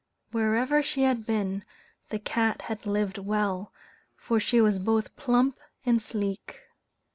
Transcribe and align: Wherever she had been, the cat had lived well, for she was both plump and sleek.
Wherever 0.31 0.81
she 0.81 1.03
had 1.03 1.27
been, 1.27 1.63
the 2.09 2.17
cat 2.17 2.63
had 2.63 2.87
lived 2.87 3.19
well, 3.19 3.71
for 4.17 4.39
she 4.39 4.59
was 4.59 4.79
both 4.79 5.15
plump 5.15 5.59
and 5.85 6.01
sleek. 6.01 6.59